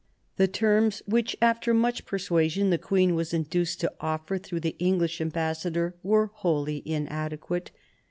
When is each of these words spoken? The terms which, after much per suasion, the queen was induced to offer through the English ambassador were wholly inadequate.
The 0.37 0.47
terms 0.47 1.03
which, 1.05 1.35
after 1.43 1.75
much 1.75 2.07
per 2.07 2.17
suasion, 2.17 2.71
the 2.71 2.79
queen 2.79 3.13
was 3.13 3.35
induced 3.35 3.79
to 3.81 3.93
offer 4.01 4.39
through 4.39 4.61
the 4.61 4.75
English 4.79 5.21
ambassador 5.21 5.93
were 6.01 6.31
wholly 6.33 6.81
inadequate. 6.87 7.69